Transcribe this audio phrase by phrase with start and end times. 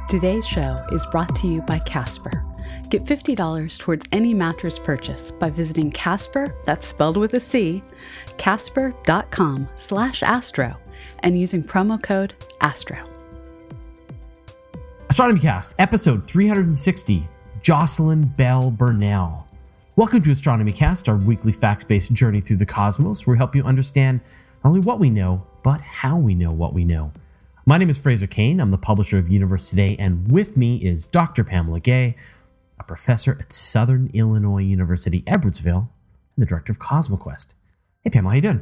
[0.08, 2.46] Today's show is brought to you by Casper.
[2.90, 7.82] Get $50 towards any mattress purchase by visiting Casper, that's spelled with a C,
[8.38, 10.78] casper.com slash astro,
[11.20, 13.19] and using promo code ASTRO.
[15.20, 17.28] Astronomy Cast, episode 360,
[17.62, 19.46] Jocelyn Bell Burnell.
[19.98, 23.54] Welcome to Astronomy Cast, our weekly facts based journey through the cosmos, where we help
[23.54, 24.22] you understand
[24.64, 27.12] not only what we know, but how we know what we know.
[27.66, 28.62] My name is Fraser Cain.
[28.62, 31.44] I'm the publisher of Universe Today, and with me is Dr.
[31.44, 32.16] Pamela Gay,
[32.80, 35.90] a professor at Southern Illinois University, Edwardsville,
[36.38, 37.56] and the director of CosmoQuest.
[38.06, 38.62] Hey, Pamela, how you doing?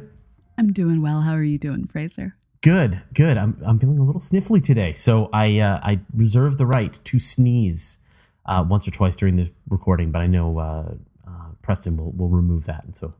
[0.58, 1.20] I'm doing well.
[1.20, 2.34] How are you doing, Fraser?
[2.60, 3.36] Good, good.
[3.36, 7.18] I'm, I'm feeling a little sniffly today, so I uh, I reserve the right to
[7.18, 8.00] sneeze
[8.46, 10.94] uh, once or twice during the recording, but I know uh,
[11.26, 11.30] uh,
[11.62, 13.14] Preston will will remove that, and so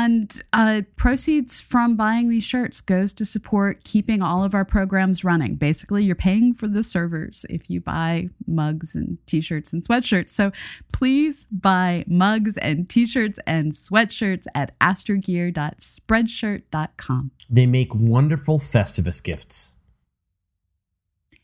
[0.00, 5.24] And uh, proceeds from buying these shirts goes to support keeping all of our programs
[5.24, 5.56] running.
[5.56, 10.30] Basically, you're paying for the servers if you buy mugs and t-shirts and sweatshirts.
[10.30, 10.52] So
[10.90, 17.30] please buy mugs and t-shirts and sweatshirts at astrogear.spreadshirt.com.
[17.50, 19.76] They make wonderful Festivus gifts.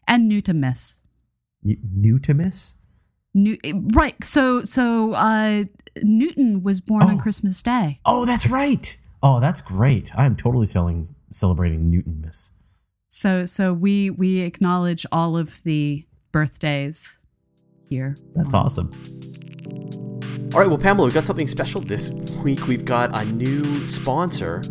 [0.09, 1.01] And Newtonmas.
[1.63, 2.77] N- new to miss?
[3.37, 3.59] New,
[3.93, 4.17] right.
[4.25, 5.65] So so uh,
[6.03, 7.09] Newton was born Oh.
[7.09, 8.01] on Christmas Day.
[8.07, 8.97] Oh, that's right.
[9.23, 10.11] Oh, that's great.
[10.17, 12.53] I am totally selling celebrating Newtonmas.
[13.09, 17.19] So so we we acknowledge all of the birthdays
[17.91, 18.17] here.
[18.35, 18.91] That's awesome.
[20.55, 22.11] All right, well, Pamela, we've got something special this
[22.43, 22.67] week.
[22.67, 24.63] We've got a new sponsor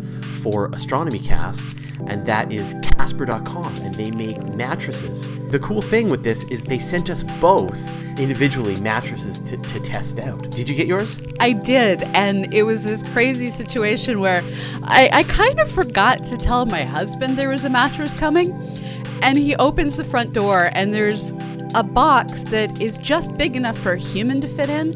[0.42, 1.68] for Astronomy Cast,
[2.06, 5.28] and that is Casper.com, and they make mattresses.
[5.50, 7.78] The cool thing with this is they sent us both
[8.18, 10.50] individually mattresses to, to test out.
[10.50, 11.22] Did you get yours?
[11.40, 14.42] I did, and it was this crazy situation where
[14.84, 18.52] I, I kind of forgot to tell my husband there was a mattress coming,
[19.22, 21.34] and he opens the front door, and there's
[21.74, 24.92] a box that is just big enough for a human to fit in,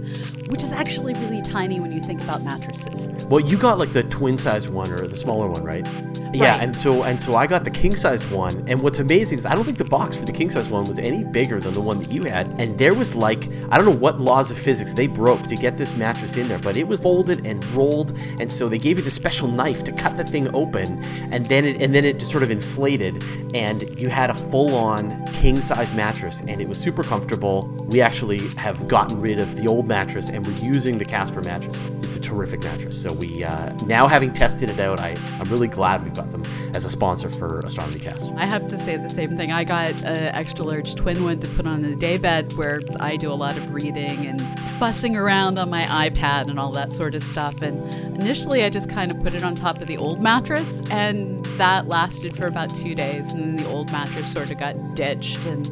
[0.51, 3.09] which is actually really tiny when you think about mattresses.
[3.27, 5.87] Well, you got like the twin sized one or the smaller one, right?
[6.33, 8.65] Yeah, and so and so I got the king sized one.
[8.69, 10.99] And what's amazing is I don't think the box for the king sized one was
[10.99, 12.47] any bigger than the one that you had.
[12.61, 15.77] And there was like I don't know what laws of physics they broke to get
[15.77, 19.05] this mattress in there, but it was folded and rolled, and so they gave you
[19.05, 21.03] the special knife to cut the thing open,
[21.33, 23.25] and then it and then it just sort of inflated,
[23.55, 27.69] and you had a full on king size mattress, and it was super comfortable.
[27.89, 31.87] We actually have gotten rid of the old mattress and we're using the Casper mattress.
[32.03, 33.01] It's a terrific mattress.
[33.01, 36.45] So we uh, now having tested it out, I, I'm really glad we've got them
[36.75, 38.33] as a sponsor for Astronomy Cast.
[38.35, 39.53] I have to say the same thing.
[39.53, 43.33] I got an extra large twin one to put on the daybed where I do
[43.33, 44.41] a lot of reading and
[44.79, 47.61] fussing around on my iPad and all that sort of stuff.
[47.63, 51.45] And initially, I just kind of put it on top of the old mattress, and
[51.59, 53.33] that lasted for about two days.
[53.33, 55.45] And then the old mattress sort of got ditched.
[55.47, 55.71] And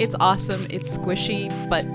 [0.00, 1.86] it's awesome, it's squishy, but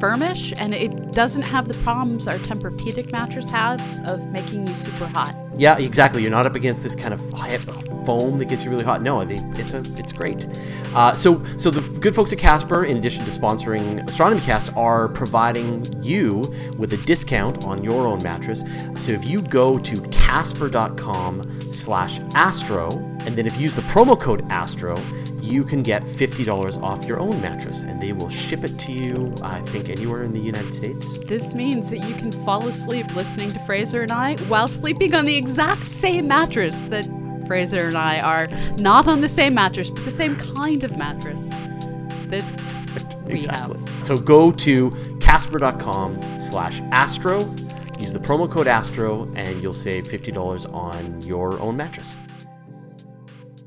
[0.00, 5.06] firmish, and it doesn't have the problems our Tempur-Pedic mattress has of making you super
[5.06, 5.34] hot.
[5.56, 6.22] Yeah, exactly.
[6.22, 7.20] You're not up against this kind of
[8.06, 9.02] foam that gets you really hot.
[9.02, 10.46] No, it's a it's great.
[10.94, 15.08] Uh, so so the good folks at Casper, in addition to sponsoring Astronomy Cast, are
[15.08, 16.44] providing you
[16.78, 18.62] with a discount on your own mattress.
[18.94, 22.90] So if you go to casper.com/astro,
[23.26, 24.96] and then if you use the promo code Astro,
[25.40, 29.34] you can get $50 off your own mattress, and they will ship it to you.
[29.42, 31.18] I think anywhere in the United States.
[31.18, 35.24] This means that you can fall asleep listening to Fraser and I while sleeping on
[35.24, 37.06] the exact same mattress that
[37.46, 38.46] Fraser and I are
[38.76, 41.50] not on the same mattress, but the same kind of mattress
[42.28, 42.44] that
[43.26, 43.76] we have.
[44.02, 44.90] So go to
[45.20, 47.40] casper.com slash astro,
[47.98, 52.16] use the promo code astro, and you'll save $50 on your own mattress.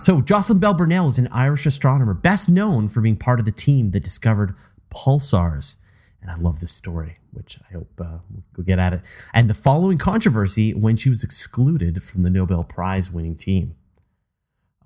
[0.01, 3.51] So, Jocelyn Bell Burnell is an Irish astronomer, best known for being part of the
[3.51, 4.55] team that discovered
[4.89, 5.75] pulsars.
[6.23, 8.17] And I love this story, which I hope uh,
[8.57, 9.01] we'll get at it.
[9.31, 13.75] And the following controversy when she was excluded from the Nobel Prize winning team.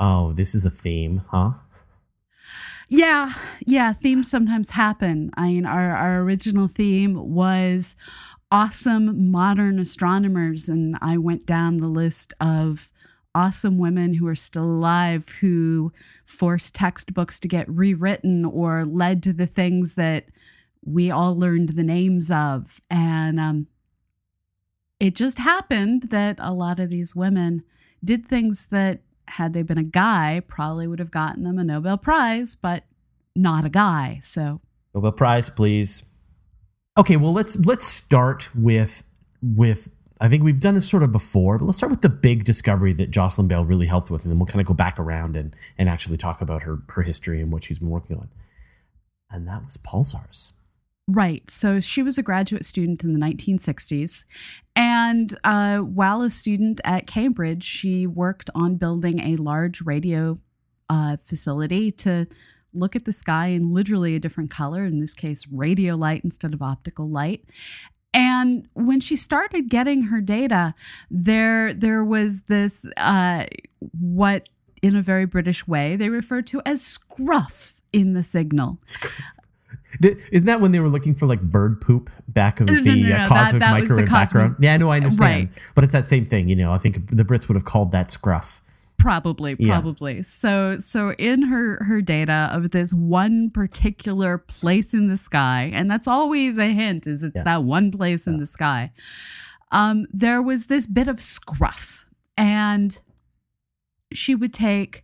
[0.02, 1.52] Oh, this is a theme, huh?
[2.90, 3.36] Yeah,
[3.66, 3.94] yeah.
[3.94, 5.32] Themes sometimes happen.
[5.38, 7.96] I mean, our, our original theme was
[8.52, 12.92] awesome modern astronomers, and I went down the list of
[13.36, 15.92] awesome women who are still alive who
[16.26, 20.26] forced textbooks to get rewritten or led to the things that
[20.84, 22.82] we all learned the names of.
[22.90, 23.68] And um,
[25.00, 27.64] it just happened that a lot of these women
[28.04, 31.98] did things that, had they been a guy, probably would have gotten them a Nobel
[31.98, 32.84] Prize, but
[33.36, 34.20] not a guy.
[34.24, 34.62] So,
[34.94, 36.04] Nobel Prize, please.
[36.98, 39.04] Okay, well let's let's start with
[39.42, 39.90] with
[40.22, 42.94] I think we've done this sort of before, but let's start with the big discovery
[42.94, 45.56] that Jocelyn Bell really helped with, and then we'll kind of go back around and
[45.78, 48.30] and actually talk about her her history and what she's been working on.
[49.30, 50.54] And that was pulsars.
[51.08, 51.50] Right.
[51.52, 54.26] So she was a graduate student in the 1960s.
[54.76, 60.40] And uh, while a student at Cambridge, she worked on building a large radio
[60.90, 62.26] uh, facility to
[62.74, 66.54] look at the sky in literally a different color, in this case, radio light instead
[66.54, 67.46] of optical light.
[68.16, 70.74] And when she started getting her data,
[71.12, 73.46] there there was this uh,
[74.00, 74.48] what
[74.82, 78.80] in a very British way they refer to as scruff in the signal.
[80.02, 82.96] Isn't that when they were looking for like bird poop back of No, the no,
[82.96, 84.56] no, no, uh, cosmic that- that microwave cosmic- background?
[84.60, 85.50] Yeah, no, I understand.
[85.50, 85.72] Right.
[85.74, 86.74] But it's that same thing, you know.
[86.74, 88.62] I think the Brits would have called that scruff.
[88.98, 89.74] Probably, Yeah.
[89.80, 90.22] probably.
[90.24, 95.90] So so in her her data of this one particular place in the sky, and
[95.92, 97.44] that's always a hint, is it's Yeah.
[97.44, 98.92] that one place in the sky.
[99.72, 102.06] Um, there was this bit of scruff,
[102.38, 102.98] and
[104.14, 105.04] she would take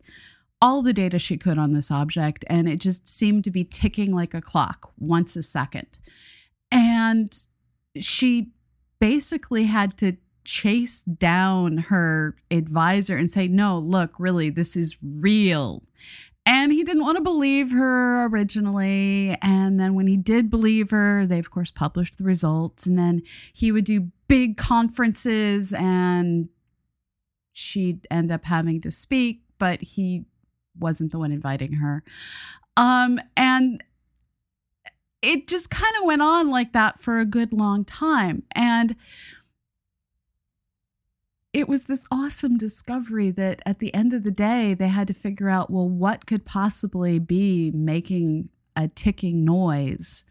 [0.61, 4.11] all the data she could on this object, and it just seemed to be ticking
[4.13, 5.99] like a clock once a second.
[6.71, 7.33] And
[7.99, 8.51] she
[8.99, 15.83] basically had to chase down her advisor and say, No, look, really, this is real.
[16.45, 19.37] And he didn't want to believe her originally.
[19.41, 22.87] And then when he did believe her, they, of course, published the results.
[22.87, 23.21] And then
[23.53, 26.49] he would do big conferences and
[27.53, 30.25] she'd end up having to speak, but he
[30.79, 32.03] wasn't the one inviting her.
[32.75, 33.83] Um, and
[35.21, 38.43] it just kind of went on like that for a good long time.
[38.53, 38.95] And
[41.53, 45.13] it was this awesome discovery that at the end of the day, they had to
[45.13, 50.23] figure out well, what could possibly be making a ticking noise,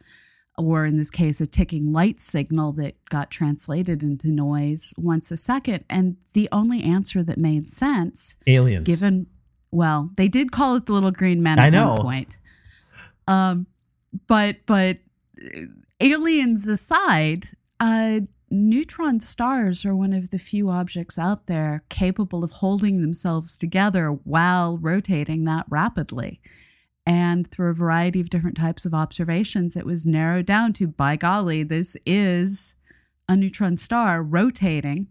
[0.56, 5.36] or in this case, a ticking light signal that got translated into noise once a
[5.36, 5.84] second.
[5.90, 8.86] And the only answer that made sense, Aliens.
[8.86, 9.26] given,
[9.70, 11.90] well, they did call it the little green men at I know.
[11.90, 12.38] one point.
[13.28, 13.66] Um,
[14.26, 14.98] but but
[15.40, 15.60] uh,
[16.00, 17.46] aliens aside,
[17.78, 23.56] uh, neutron stars are one of the few objects out there capable of holding themselves
[23.56, 26.40] together while rotating that rapidly.
[27.06, 31.16] And through a variety of different types of observations, it was narrowed down to by
[31.16, 32.74] golly, this is
[33.28, 35.08] a neutron star rotating.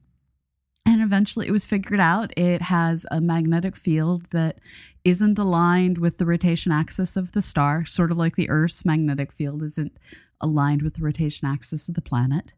[0.85, 4.59] And eventually it was figured out it has a magnetic field that
[5.03, 9.31] isn't aligned with the rotation axis of the star, sort of like the Earth's magnetic
[9.31, 9.97] field isn't
[10.41, 12.53] aligned with the rotation axis of the planet.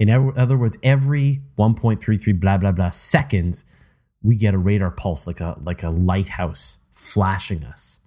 [0.01, 3.65] In other words, every 1.33 blah blah blah seconds,
[4.21, 8.01] we get a radar pulse like a like a lighthouse flashing us.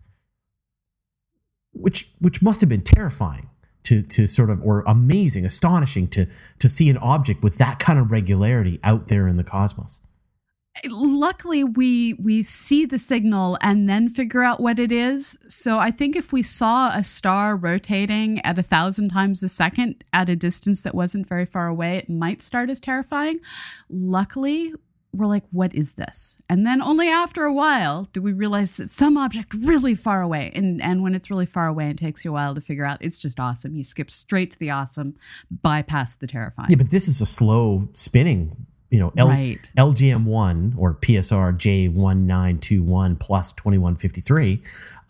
[1.71, 3.49] Which which must have been terrifying
[3.83, 6.25] to to sort of or amazing, astonishing to
[6.59, 10.01] to see an object with that kind of regularity out there in the cosmos.
[10.89, 15.37] Luckily we we see the signal and then figure out what it is.
[15.47, 20.03] So i think if we saw a star rotating at a thousand times a second
[20.13, 23.39] at a distance that wasn't very far away it might start as terrifying.
[23.89, 24.73] Luckily
[25.13, 26.37] we're like what is this?
[26.49, 30.51] And then only after a while do we realize that some object really far away
[30.55, 32.99] and and when it's really far away it takes you a while to figure out
[33.01, 33.75] it's just awesome.
[33.75, 35.15] You skip straight to the awesome
[35.61, 36.69] bypass the terrifying.
[36.69, 39.71] Yeah, but this is a slow spinning you know, L- Right.
[39.77, 44.61] LGM1 or PSR J1921 plus 2153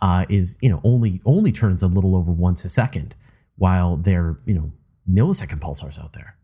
[0.01, 3.15] uh, is, you know, only only turns a little over once a second,
[3.57, 4.71] while they're, you know,
[5.09, 6.35] millisecond pulsars out there.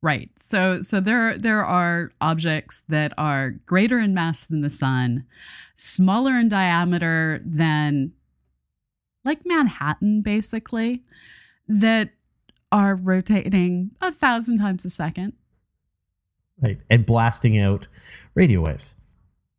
[0.00, 0.30] Right.
[0.36, 5.24] So so there there are objects that are greater in mass than the sun,
[5.74, 8.12] smaller in diameter than
[9.24, 11.02] like Manhattan basically
[11.66, 12.10] that
[12.70, 15.32] are rotating a thousand times a second.
[16.60, 16.78] Right.
[16.90, 17.86] And blasting out
[18.34, 18.96] radio waves.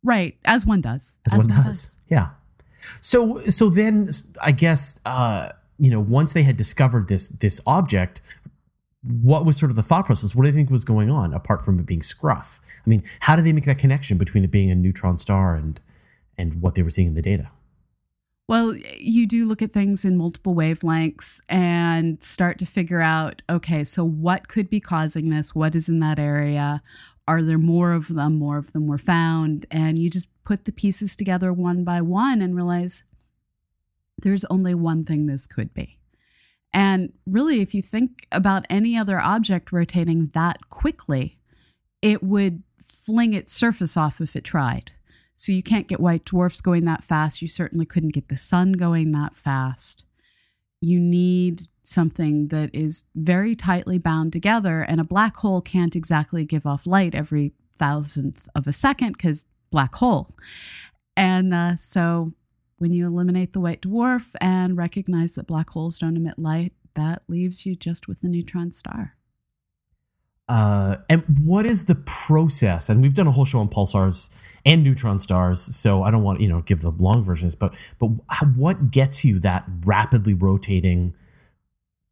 [0.02, 1.18] Right, as one does.
[1.26, 1.96] as, one, does.
[2.08, 2.30] Yeah.
[3.00, 8.22] So so then I guess uh, you know once they had discovered this this object,
[9.02, 10.34] what was sort of the thought process?
[10.34, 12.60] What do you think was going on apart from it being scruff?
[12.84, 15.80] I mean, how did they make that connection between it being a neutron star and
[16.38, 17.50] and what they were seeing in the data?
[18.50, 23.84] Well, you do look at things in multiple wavelengths and start to figure out okay,
[23.84, 25.54] so what could be causing this?
[25.54, 26.82] What is in that area?
[27.28, 28.40] Are there more of them?
[28.40, 29.66] More of them were found.
[29.70, 33.04] And you just put the pieces together one by one and realize
[34.20, 36.00] there's only one thing this could be.
[36.74, 41.38] And really, if you think about any other object rotating that quickly,
[42.02, 44.90] it would fling its surface off if it tried.
[45.40, 47.40] So you can't get white dwarfs going that fast.
[47.40, 50.04] You certainly couldn't get the sun going that fast.
[50.82, 56.44] You need something that is very tightly bound together, and a black hole can't exactly
[56.44, 60.36] give off light every thousandth of a second because black hole.
[61.16, 62.34] And uh, so
[62.76, 67.22] when you eliminate the white dwarf and recognize that black holes don't emit light, that
[67.28, 69.16] leaves you just with the neutron star.
[70.50, 72.88] Uh, and what is the process?
[72.88, 74.30] And we've done a whole show on pulsars
[74.66, 78.08] and neutron stars, so I don't want you know give the long versions, but but
[78.56, 81.14] what gets you that rapidly rotating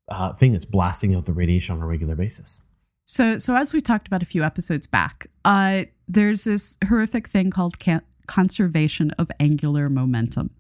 [0.09, 2.63] uh, thing that's blasting out the radiation on a regular basis?
[3.07, 7.51] So, so as we talked about a few episodes back, uh, there's this horrific thing
[7.51, 10.51] called can- conservation of angular momentum.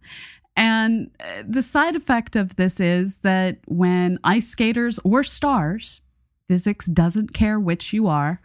[0.56, 6.00] And uh, the side effect of this is that when ice skaters or stars,
[6.48, 8.40] physics doesn't care which you are,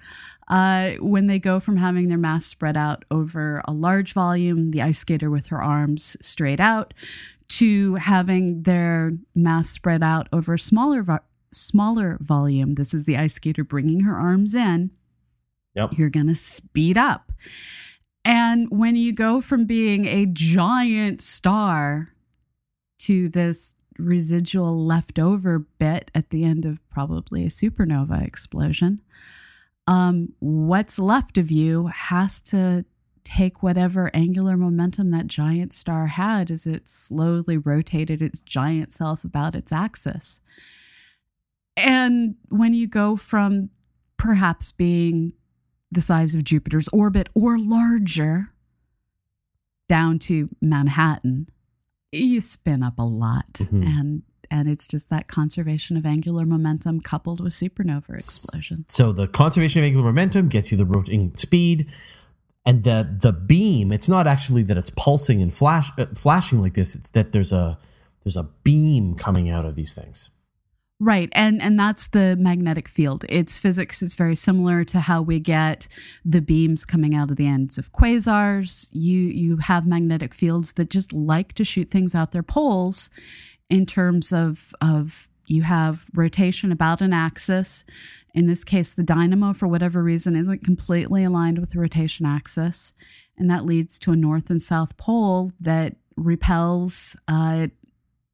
[0.49, 4.81] uh, when they go from having their mass spread out over a large volume, the
[4.81, 6.93] ice skater with her arms straight out,
[7.49, 11.19] to having their mass spread out over a smaller vo-
[11.51, 12.75] smaller volume.
[12.75, 14.91] This is the ice skater bringing her arms in.
[15.75, 15.91] Yep.
[15.97, 17.31] You're going to speed up.
[18.25, 22.09] And when you go from being a giant star
[22.99, 28.99] to this residual leftover bit at the end of probably a supernova explosion,
[29.87, 32.85] um, what's left of you has to
[33.23, 39.23] take whatever angular momentum that giant star had as it slowly rotated its giant self
[39.23, 40.41] about its axis.
[41.75, 43.69] And when you go from
[44.17, 45.33] perhaps being
[45.91, 48.49] the size of Jupiter's orbit or larger
[49.87, 51.47] down to Manhattan,
[52.13, 53.53] you spin up a lot.
[53.53, 53.85] Mhm.
[53.85, 58.85] And and it's just that conservation of angular momentum coupled with supernova explosion.
[58.87, 61.89] So the conservation of angular momentum gets you the rotating speed,
[62.65, 63.91] and the the beam.
[63.91, 66.95] It's not actually that it's pulsing and flash uh, flashing like this.
[66.95, 67.77] It's that there's a
[68.23, 70.29] there's a beam coming out of these things.
[71.05, 71.27] Right.
[71.33, 73.25] And and that's the magnetic field.
[73.27, 75.89] Its physics is very similar to how we get
[76.23, 78.87] the beams coming out of the ends of quasars.
[78.93, 83.09] You you have magnetic fields that just like to shoot things out their poles
[83.69, 87.83] in terms of of you have rotation about an axis.
[88.33, 92.93] In this case, the dynamo, for whatever reason, isn't completely aligned with the rotation axis.
[93.37, 97.67] And that leads to a north and south pole that repels uh,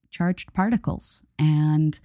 [0.10, 1.24] charged particles.
[1.38, 2.00] And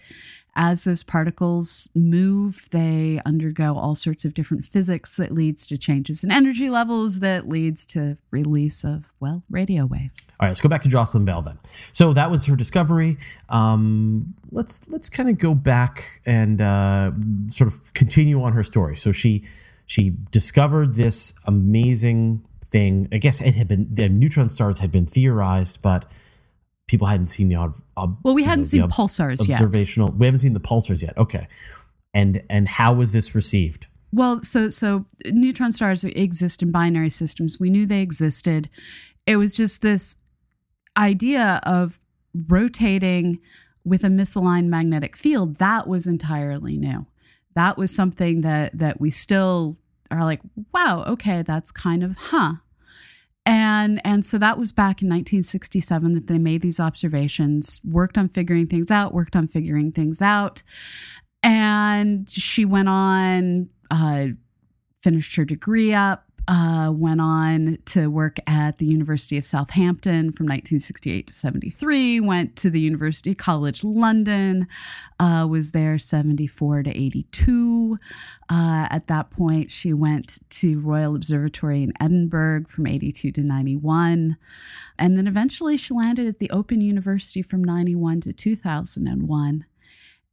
[0.57, 6.23] as those particles move, they undergo all sorts of different physics that leads to changes
[6.23, 10.29] in energy levels that leads to release of, well, radio waves.
[10.39, 11.59] All right, let's go back to Jocelyn Bell then.
[11.93, 13.19] So that was her discovery.
[13.49, 17.11] Um, let's let's kind of go back and uh,
[17.49, 18.97] sort of continue on her story.
[18.97, 19.45] So she
[19.87, 23.09] she discovered this amazing thing.
[23.13, 26.07] I guess it had been the neutron stars had been theorized, but
[26.87, 29.55] people hadn't seen the ob, ob- Well, we hadn't the seen ob- pulsars yet.
[29.61, 30.11] observational.
[30.13, 31.17] We haven't seen the pulsars yet.
[31.17, 31.47] Okay,
[32.13, 33.87] and and how was this received?
[34.13, 37.59] Well, so so neutron stars exist in binary systems.
[37.59, 38.69] We knew they existed.
[39.27, 40.17] It was just this
[40.97, 41.99] idea of
[42.49, 43.41] rotating
[43.85, 47.07] with a misaligned magnetic field that was entirely new.
[47.55, 49.77] That was something that that we still
[50.11, 50.41] are like,
[50.73, 52.55] wow, okay, that's kind of huh.
[53.47, 58.29] And and so that was back in 1967 that they made these observations, worked on
[58.29, 60.63] figuring things out, worked on figuring things out.
[61.43, 64.29] And she went on uh,
[65.03, 70.47] finished her degree up, uh, went on to work at the University of Southampton from
[70.47, 74.67] 1968 to 73, went to the University College London,
[75.19, 77.99] uh, was there 74 to 82.
[78.51, 84.37] Uh, at that point, she went to Royal Observatory in Edinburgh from 82 to 91.
[84.99, 89.65] And then eventually she landed at the Open University from 91 to 2001.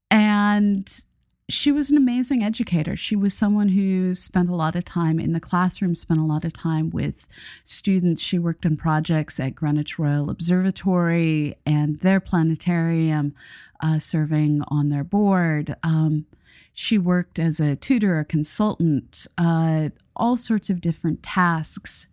[0.10, 1.06] And
[1.52, 2.96] she was an amazing educator.
[2.96, 6.46] She was someone who spent a lot of time in the classroom, spent a lot
[6.46, 7.28] of time with
[7.64, 8.22] students.
[8.22, 13.34] She worked on projects at Greenwich Royal Observatory and their planetarium,
[13.80, 15.76] uh, serving on their board.
[15.84, 16.26] Um,
[16.74, 22.08] she worked as a tutor, a consultant, uh, all sorts of different tasks.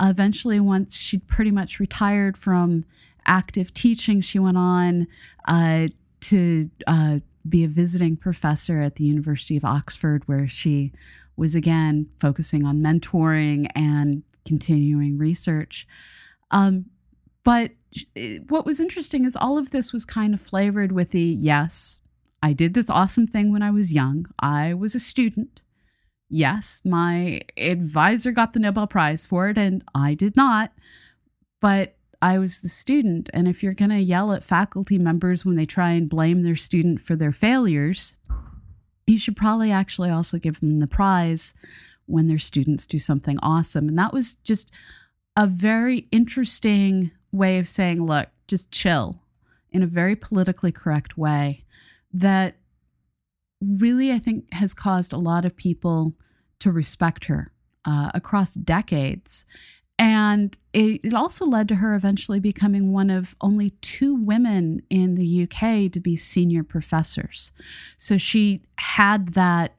[0.00, 2.86] eventually, once she'd pretty much retired from
[3.26, 5.06] active teaching, she went on
[5.46, 5.88] uh,
[6.20, 7.18] to uh,
[7.48, 10.92] be a visiting professor at the University of Oxford, where she
[11.36, 15.86] was again focusing on mentoring and continuing research.
[16.50, 16.86] Um,
[17.44, 17.72] but
[18.48, 22.00] what was interesting is all of this was kind of flavored with the yes,
[22.42, 24.26] I did this awesome thing when I was young.
[24.38, 25.62] I was a student.
[26.28, 30.72] Yes, my advisor got the Nobel Prize for it, and I did not.
[31.60, 33.30] But I was the student.
[33.32, 36.56] And if you're going to yell at faculty members when they try and blame their
[36.56, 38.16] student for their failures,
[39.06, 41.54] you should probably actually also give them the prize
[42.06, 43.88] when their students do something awesome.
[43.88, 44.70] And that was just
[45.36, 49.22] a very interesting way of saying, look, just chill
[49.70, 51.64] in a very politically correct way
[52.12, 52.56] that
[53.60, 56.14] really, I think, has caused a lot of people
[56.58, 57.52] to respect her
[57.84, 59.44] uh, across decades.
[60.00, 65.14] And it, it, also led to her eventually becoming one of only two women in
[65.14, 67.52] the UK to be senior professors.
[67.98, 69.74] So she had that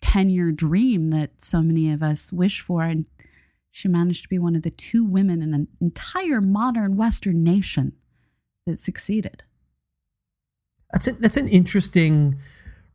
[0.00, 2.84] 10 year dream that so many of us wish for.
[2.84, 3.04] And
[3.70, 7.92] she managed to be one of the two women in an entire modern Western nation
[8.66, 9.44] that succeeded.
[10.94, 12.40] That's, a, that's an interesting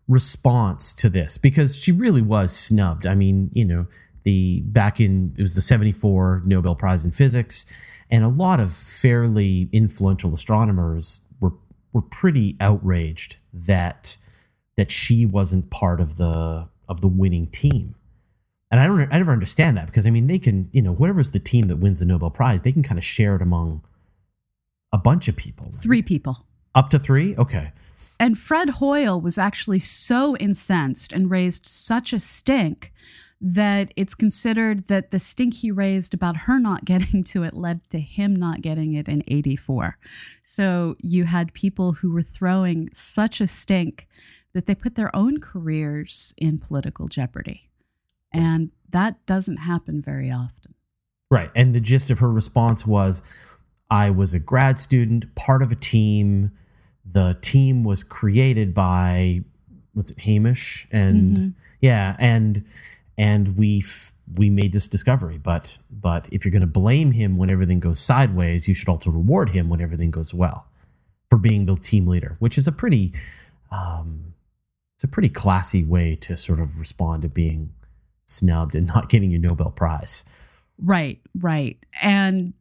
[0.07, 3.05] response to this because she really was snubbed.
[3.05, 3.85] I mean, you know,
[4.23, 7.65] the back in it was the 74 Nobel Prize in Physics
[8.09, 11.53] and a lot of fairly influential astronomers were
[11.93, 14.17] were pretty outraged that
[14.77, 17.95] that she wasn't part of the of the winning team.
[18.71, 21.31] And I don't I never understand that because I mean they can, you know, whatever's
[21.31, 23.83] the team that wins the Nobel Prize, they can kind of share it among
[24.91, 25.65] a bunch of people.
[25.67, 25.75] Right?
[25.75, 26.45] 3 people.
[26.75, 27.35] Up to 3?
[27.37, 27.71] Okay.
[28.19, 32.93] And Fred Hoyle was actually so incensed and raised such a stink
[33.45, 37.87] that it's considered that the stink he raised about her not getting to it led
[37.89, 39.97] to him not getting it in 84.
[40.43, 44.07] So you had people who were throwing such a stink
[44.53, 47.69] that they put their own careers in political jeopardy.
[48.31, 50.73] And that doesn't happen very often.
[51.29, 51.51] Right.
[51.55, 53.21] And the gist of her response was
[53.91, 56.51] I was a grad student, part of a team.
[57.11, 59.41] The team was created by,
[59.93, 60.87] what's it, Hamish?
[60.91, 61.49] And mm-hmm.
[61.81, 62.15] yeah.
[62.19, 62.63] And
[63.17, 65.37] and we f- we made this discovery.
[65.37, 69.11] But but if you're going to blame him when everything goes sideways, you should also
[69.11, 70.65] reward him when everything goes well
[71.29, 73.13] for being the team leader, which is a pretty
[73.71, 74.33] um,
[74.95, 77.73] it's a pretty classy way to sort of respond to being
[78.25, 80.23] snubbed and not getting your Nobel Prize.
[80.79, 82.53] Right, right, and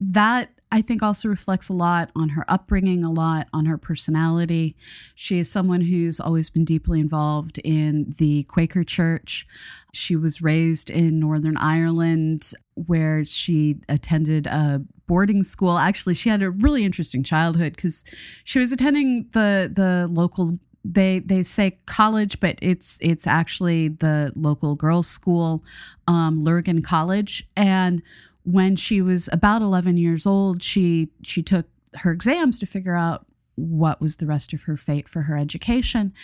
[0.00, 4.76] that I think also reflects a lot on her upbringing, a lot on her personality.
[5.14, 9.46] She is someone who's always been deeply involved in the Quaker Church.
[9.92, 15.78] She was raised in Northern Ireland, where she attended a boarding school.
[15.78, 18.04] Actually, she had a really interesting childhood because
[18.42, 24.32] she was attending the the local they they say college, but it's it's actually the
[24.34, 25.64] local girls' school,
[26.06, 28.02] um, Lurgan College, and
[28.46, 33.26] when she was about 11 years old, she she took her exams to figure out
[33.56, 36.14] what was the rest of her fate for her education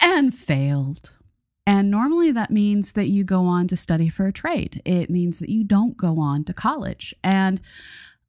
[0.00, 1.18] and failed.
[1.66, 4.80] And normally that means that you go on to study for a trade.
[4.84, 7.14] It means that you don't go on to college.
[7.22, 7.60] And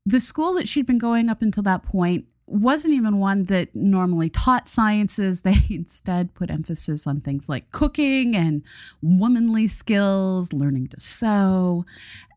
[0.05, 4.29] the school that she'd been going up until that point wasn't even one that normally
[4.29, 5.41] taught sciences.
[5.53, 8.63] They instead put emphasis on things like cooking and
[9.01, 11.85] womanly skills, learning to sew.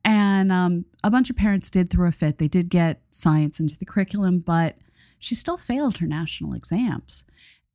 [0.06, 2.38] And um, a bunch of parents did throw a fit.
[2.38, 4.76] They did get science into the curriculum, but
[5.18, 7.24] she still failed her national exams.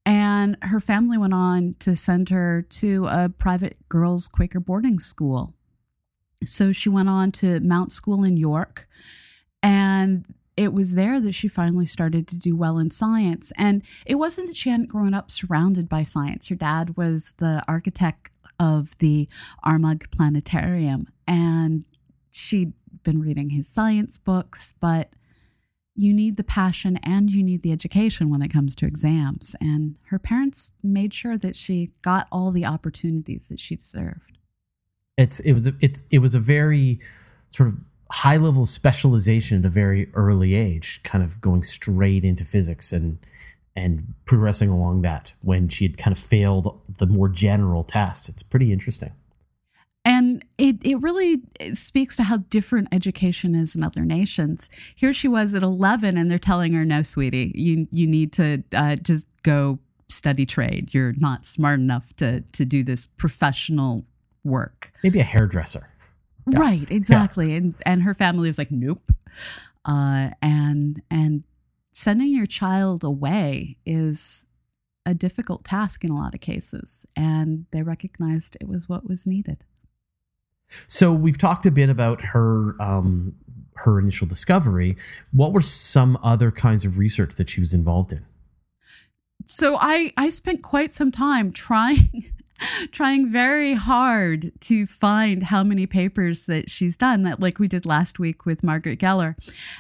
[0.06, 5.54] And her family went on to send her to a private girls' Quaker boarding school.
[6.46, 8.88] So she went on to Mount School in York.
[9.62, 13.52] And it was there that she finally started to do well in science.
[13.58, 16.48] And it wasn't that she hadn't grown up surrounded by science.
[16.48, 19.28] Her dad was the architect of the
[19.64, 21.10] Armagh Planetarium.
[21.28, 21.84] And
[22.32, 25.10] she'd been reading his science books, but
[25.96, 29.56] you need the passion and you need the education when it comes to exams.
[29.60, 34.38] And her parents made sure that she got all the opportunities that she deserved.
[35.18, 37.00] It's it was a, it's it was a very
[37.50, 37.78] sort of
[38.12, 43.20] high level specialization at a very early age, kind of going straight into physics and
[43.76, 48.28] and progressing along that when she had kind of failed the more general test.
[48.28, 49.14] It's pretty interesting.
[50.04, 51.42] And it, it really
[51.74, 54.70] speaks to how different education is in other nations.
[54.96, 58.64] Here she was at 11, and they're telling her, no, sweetie, you, you need to
[58.74, 60.90] uh, just go study trade.
[60.92, 64.04] You're not smart enough to, to do this professional
[64.44, 64.92] work.
[65.04, 65.88] Maybe a hairdresser.
[66.50, 66.60] Yeah.
[66.60, 67.52] Right, exactly.
[67.52, 67.58] Yeah.
[67.58, 69.12] And, and her family was like, nope.
[69.86, 71.44] Uh, and, and
[71.94, 74.48] sending your child away is
[75.06, 77.06] a difficult task in a lot of cases.
[77.16, 79.64] And they recognized it was what was needed.
[80.88, 83.36] So we've talked a bit about her um,
[83.76, 84.96] her initial discovery.
[85.32, 88.26] What were some other kinds of research that she was involved in?
[89.46, 92.26] So I I spent quite some time trying
[92.92, 97.86] trying very hard to find how many papers that she's done that like we did
[97.86, 99.36] last week with Margaret Geller.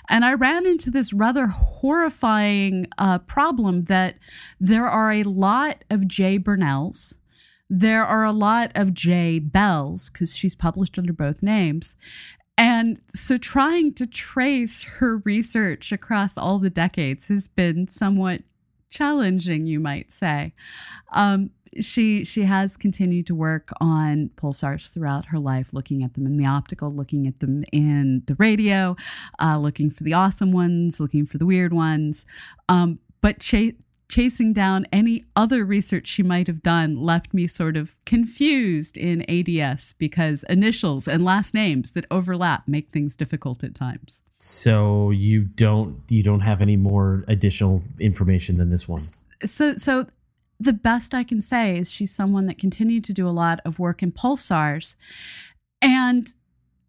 [0.10, 4.16] And I ran into this rather horrifying uh, problem that
[4.60, 6.40] there are a lot of J.
[6.40, 7.16] Burnells
[7.74, 9.40] there are a lot of J.
[9.40, 11.96] Bells because she's published under both names.
[12.58, 18.42] And so trying to trace her research across all the decades has been somewhat
[18.90, 20.54] challenging, you might say.
[21.14, 26.26] Um, she she has continued to work on pulsars throughout her life, looking at them
[26.26, 28.98] in the optical, looking at them in the radio,
[29.42, 32.26] uh, looking for the awesome ones, looking for the weird ones.
[32.68, 33.72] Um, but cha-
[34.12, 39.24] chasing down any other research she might have done left me sort of confused in
[39.30, 44.22] ADS because initials and last names that overlap make things difficult at times.
[44.38, 49.02] So you don't you don't have any more additional information than this one.
[49.46, 50.08] So so
[50.60, 53.80] the best I can say is she's someone that continued to do a lot of
[53.80, 54.96] work in pulsars
[55.82, 56.36] and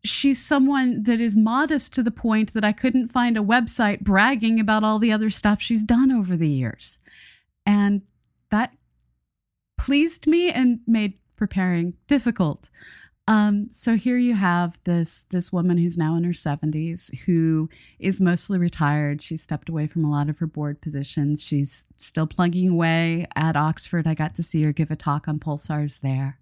[0.04, 4.58] she's someone that is modest to the point that I couldn't find a website bragging
[4.58, 6.98] about all the other stuff she's done over the years.
[7.64, 8.02] And
[8.50, 8.72] that
[9.78, 12.68] pleased me and made preparing difficult.
[13.28, 18.20] Um, so here you have this this woman who's now in her 70s who is
[18.20, 19.22] mostly retired.
[19.22, 21.40] She stepped away from a lot of her board positions.
[21.40, 24.08] She's still plugging away at Oxford.
[24.08, 26.40] I got to see her give a talk on pulsars there.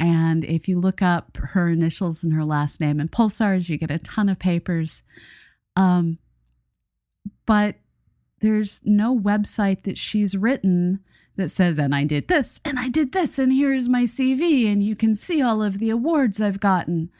[0.00, 3.90] And if you look up her initials and her last name and pulsars, you get
[3.90, 5.02] a ton of papers.
[5.74, 6.18] Um,
[7.46, 7.76] but
[8.40, 11.00] there's no website that she's written
[11.36, 14.82] that says, and I did this, and I did this, and here's my CV, and
[14.82, 17.10] you can see all of the awards I've gotten.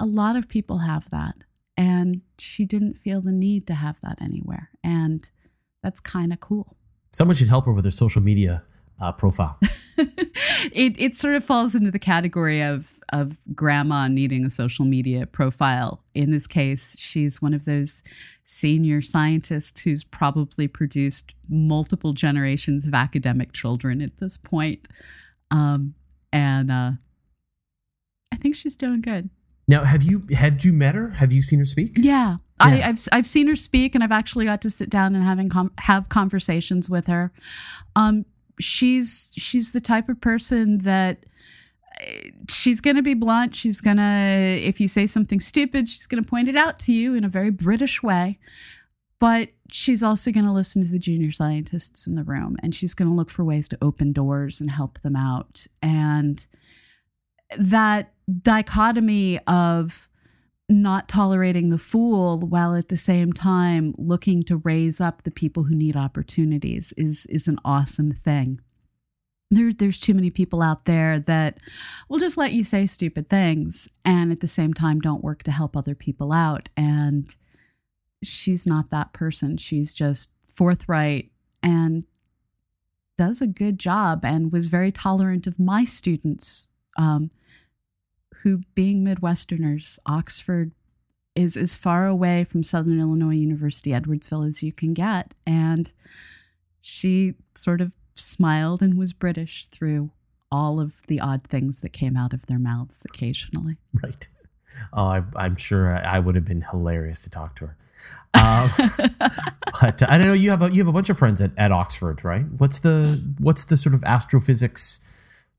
[0.00, 1.34] A lot of people have that.
[1.76, 4.70] And she didn't feel the need to have that anywhere.
[4.82, 5.28] And
[5.82, 6.76] that's kind of cool.
[7.12, 8.64] Someone should help her with her social media
[9.00, 9.58] uh, profile.
[10.72, 15.26] it it sort of falls into the category of of grandma needing a social media
[15.26, 16.02] profile.
[16.14, 18.02] In this case, she's one of those
[18.44, 24.88] senior scientists who's probably produced multiple generations of academic children at this point.
[25.50, 25.94] Um,
[26.32, 26.92] and uh,
[28.32, 29.30] I think she's doing good.
[29.66, 31.10] Now, have you had you met her?
[31.10, 31.92] Have you seen her speak?
[31.96, 32.66] Yeah, yeah.
[32.66, 35.50] I, have I've seen her speak, and I've actually got to sit down and having
[35.50, 37.32] com- have conversations with her.
[37.94, 38.24] Um,
[38.60, 41.24] she's she's the type of person that
[42.00, 43.54] eh, she's going to be blunt.
[43.54, 46.92] She's going to, if you say something stupid, she's going to point it out to
[46.92, 48.38] you in a very British way.
[49.20, 52.94] But she's also going to listen to the junior scientists in the room and she's
[52.94, 55.66] going to look for ways to open doors and help them out.
[55.82, 56.46] And
[57.56, 60.08] that dichotomy of
[60.68, 65.64] not tolerating the fool while at the same time looking to raise up the people
[65.64, 68.60] who need opportunities is is an awesome thing.
[69.50, 71.58] There, there's too many people out there that
[72.10, 75.50] will just let you say stupid things and at the same time don't work to
[75.50, 76.68] help other people out.
[76.76, 77.34] And
[78.22, 79.56] she's not that person.
[79.56, 81.30] She's just forthright
[81.62, 82.04] and
[83.16, 87.30] does a good job and was very tolerant of my students um,
[88.42, 90.72] who, being Midwesterners, Oxford
[91.34, 95.34] is as far away from Southern Illinois University, Edwardsville, as you can get.
[95.46, 95.92] And
[96.80, 100.10] she sort of smiled and was British through
[100.50, 103.76] all of the odd things that came out of their mouths occasionally.
[104.02, 104.28] Right.
[104.92, 107.76] Oh, I, am sure I would have been hilarious to talk to her.
[108.34, 108.70] Um,
[109.80, 110.32] but I don't know.
[110.32, 112.44] You have a you have a bunch of friends at, at Oxford, right?
[112.58, 115.00] What's the what's the sort of astrophysics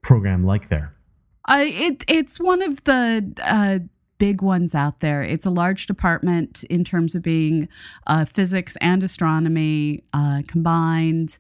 [0.01, 0.93] program like there?
[1.49, 3.79] Uh, it it's one of the uh,
[4.19, 5.23] big ones out there.
[5.23, 7.67] It's a large department in terms of being
[8.05, 11.39] uh, physics and astronomy uh, combined.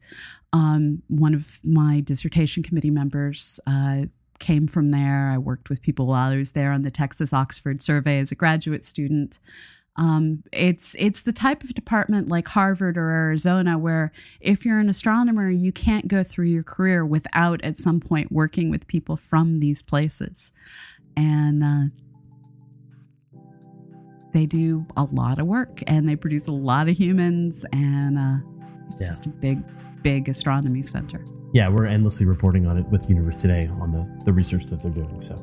[0.51, 4.05] Um, one of my dissertation committee members uh,
[4.39, 5.29] came from there.
[5.31, 8.35] I worked with people while I was there on the Texas Oxford survey as a
[8.35, 9.39] graduate student.
[9.99, 14.87] Um, it's it's the type of department like Harvard or Arizona where if you're an
[14.87, 19.59] astronomer, you can't go through your career without at some point working with people from
[19.59, 20.53] these places,
[21.17, 21.83] and uh,
[24.33, 28.37] they do a lot of work and they produce a lot of humans, and uh,
[28.87, 29.07] it's Yeah.
[29.07, 29.61] just a big
[30.01, 31.21] big astronomy center.
[31.53, 34.91] Yeah, we're endlessly reporting on it with Universe Today on the, the research that they're
[34.91, 35.19] doing.
[35.19, 35.35] So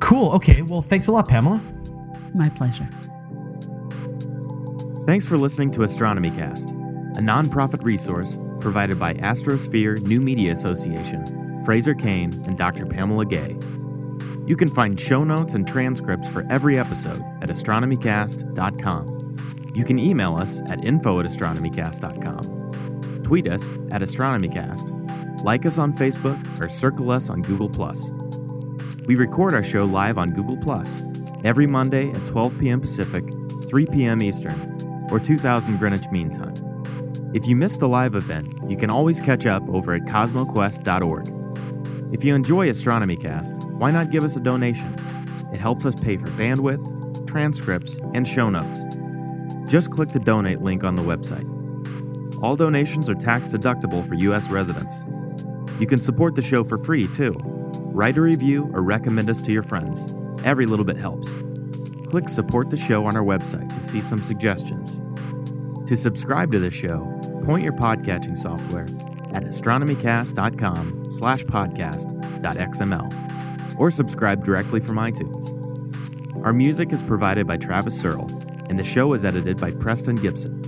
[0.00, 0.32] cool.
[0.32, 0.62] Okay.
[0.62, 1.60] Well, thanks a lot, Pamela.
[2.34, 2.88] My pleasure.
[5.04, 11.64] Thanks for listening to Astronomy Cast, a nonprofit resource provided by Astrosphere New Media Association,
[11.64, 12.86] Fraser Cain, and Dr.
[12.86, 13.56] Pamela Gay.
[14.46, 19.72] You can find show notes and transcripts for every episode at astronomycast.com.
[19.74, 23.24] You can email us at info at astronomycast.com.
[23.24, 25.42] Tweet us at astronomycast.
[25.42, 27.72] Like us on Facebook or circle us on Google+.
[29.06, 30.84] We record our show live on Google+,
[31.42, 32.80] every Monday at 12 p.m.
[32.80, 33.24] Pacific,
[33.68, 34.22] 3 p.m.
[34.22, 34.71] Eastern,
[35.12, 36.54] or 2000 Greenwich Mean Time.
[37.34, 42.14] If you missed the live event, you can always catch up over at cosmoquest.org.
[42.14, 44.92] If you enjoy Astronomy Cast, why not give us a donation?
[45.52, 48.80] It helps us pay for bandwidth, transcripts, and show notes.
[49.70, 51.48] Just click the donate link on the website.
[52.42, 54.48] All donations are tax deductible for U.S.
[54.48, 54.94] residents.
[55.80, 57.34] You can support the show for free, too.
[57.94, 60.12] Write a review or recommend us to your friends.
[60.44, 61.32] Every little bit helps.
[62.10, 64.98] Click support the show on our website to see some suggestions.
[65.92, 67.00] To subscribe to the show,
[67.44, 68.86] point your podcatching software
[69.34, 75.52] at astronomycast.com slash podcast.xml or subscribe directly from iTunes.
[76.46, 78.30] Our music is provided by Travis Searle,
[78.70, 80.62] and the show is edited by Preston Gibson.